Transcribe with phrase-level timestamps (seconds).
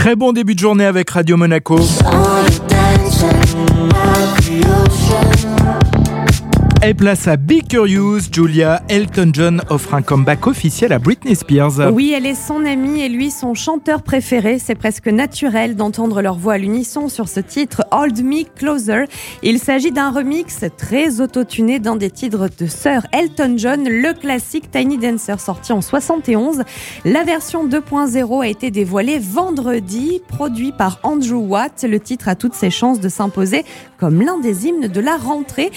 [0.00, 1.78] Très bon début de journée avec Radio Monaco.
[6.82, 11.92] Et place à Be Curious, Julia Elton John offre un comeback officiel à Britney Spears.
[11.92, 14.58] Oui, elle est son amie et lui son chanteur préféré.
[14.58, 19.04] C'est presque naturel d'entendre leur voix à l'unisson sur ce titre Hold Me Closer.
[19.42, 24.70] Il s'agit d'un remix très autotuné d'un des titres de Sir Elton John, le classique
[24.70, 26.62] Tiny Dancer sorti en 71.
[27.04, 31.84] La version 2.0 a été dévoilée vendredi, produit par Andrew Watt.
[31.86, 33.66] Le titre a toutes ses chances de s'imposer
[33.98, 35.70] comme l'un des hymnes de la rentrée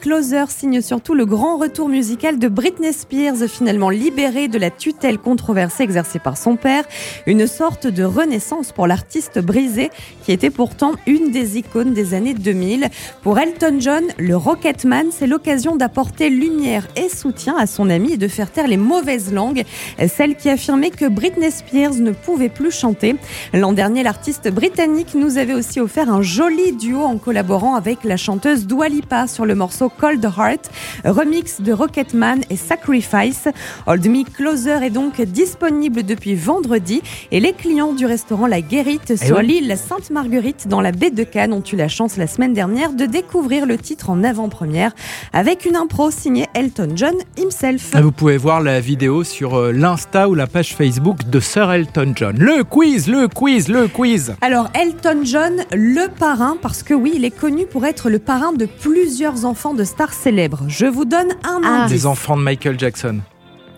[0.00, 5.18] Closer signe surtout le grand retour musical de Britney Spears, finalement libérée de la tutelle
[5.18, 6.84] controversée exercée par son père.
[7.26, 9.90] Une sorte de renaissance pour l'artiste brisé,
[10.24, 12.88] qui était pourtant une des icônes des années 2000.
[13.22, 18.16] Pour Elton John, le Rocketman, c'est l'occasion d'apporter lumière et soutien à son ami et
[18.16, 19.64] de faire taire les mauvaises langues,
[20.08, 23.16] celles qui affirmaient que Britney Spears ne pouvait plus chanter.
[23.52, 28.16] L'an dernier, l'artiste britannique nous avait aussi offert un joli duo en collaborant avec la
[28.16, 30.70] chanteuse Dua Lipa sur le morceau Cold Heart,
[31.04, 33.48] remix de Rocketman et Sacrifice.
[33.86, 39.16] Hold Me Closer est donc disponible depuis vendredi et les clients du restaurant La Guérite
[39.16, 39.42] sur ouais.
[39.42, 43.06] l'île Sainte-Marguerite dans la baie de Cannes ont eu la chance la semaine dernière de
[43.06, 44.92] découvrir le titre en avant-première
[45.32, 47.90] avec une impro signée Elton John himself.
[47.94, 51.70] Ah, Vous pouvez voir la vidéo sur euh, l'Insta ou la page Facebook de Sir
[51.72, 52.36] Elton John.
[52.38, 54.34] Le quiz, le quiz, le quiz.
[54.40, 58.52] Alors Elton John, le parrain, parce que oui, il est connu pour être le parrain
[58.52, 60.62] de plusieurs enfants de stars célèbres.
[60.68, 61.82] Je vous donne un Ah.
[61.84, 61.92] indice.
[62.02, 63.20] Des enfants de Michael Jackson.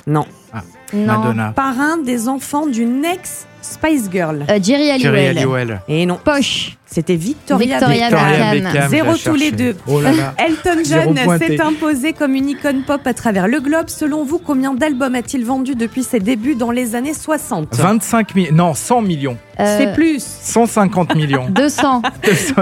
[0.07, 0.27] Non.
[0.93, 1.07] Non.
[1.07, 1.53] Madonna.
[1.53, 4.45] Parrain des enfants d'une ex Spice Girl.
[4.51, 5.39] Euh, Jerry Jerry Halliwell.
[5.39, 5.81] Halliwell.
[5.89, 6.77] Et non, Poche.
[6.87, 8.29] c'était Victoria, Victoria Beckham.
[8.29, 8.73] Victoria Beckham.
[8.73, 8.91] Beckham.
[8.91, 9.77] Zéro tous les deux.
[9.87, 10.35] Oh là là.
[10.47, 13.89] Elton John s'est imposé comme une icône pop à travers le globe.
[13.89, 18.55] Selon vous, combien d'albums a-t-il vendu depuis ses débuts dans les années 60 25 millions.
[18.55, 19.37] Non, 100 millions.
[19.61, 20.23] Euh, C'est plus.
[20.43, 21.47] 150 millions.
[21.51, 22.03] 200.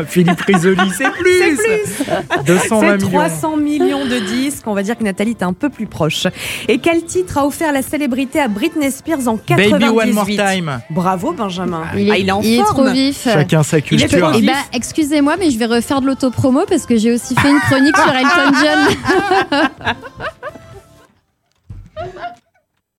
[0.06, 1.56] Philippe Risoli, c'est plus.
[1.56, 2.44] C'est plus.
[2.46, 3.08] 220 C'est millions.
[3.18, 4.66] 300 millions de disques.
[4.66, 6.26] On va dire que Nathalie est un peu plus proche.
[6.68, 10.26] Et quel titre a offert la célébrité à Britney Spears en 98 Baby One More
[10.26, 10.80] Time.
[10.92, 11.84] Bravo Benjamin.
[11.96, 12.68] Il est, Ah, il est en il est forme.
[12.84, 13.22] trop vif.
[13.24, 14.32] Chacun sa culture.
[14.34, 17.60] Eh ben, excusez-moi, mais je vais refaire de l'autopromo parce que j'ai aussi fait une
[17.60, 19.60] chronique sur Elton John.